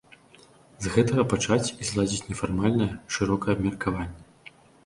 З 0.85 0.93
гэтага 0.95 1.25
пачаць 1.33 1.73
і 1.85 1.87
зладзіць 1.91 2.27
нефармальнае, 2.31 2.91
шырокае 3.19 3.57
абмеркаванне. 3.59 4.55